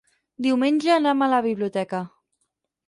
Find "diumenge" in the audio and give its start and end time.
0.45-0.95